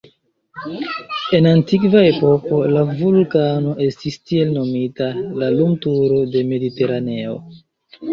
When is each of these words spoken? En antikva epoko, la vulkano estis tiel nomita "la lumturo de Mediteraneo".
En 1.39 1.47
antikva 1.49 1.99
epoko, 2.11 2.61
la 2.75 2.85
vulkano 3.01 3.73
estis 3.89 4.17
tiel 4.31 4.55
nomita 4.55 5.11
"la 5.43 5.51
lumturo 5.59 6.19
de 6.37 6.43
Mediteraneo". 6.53 7.37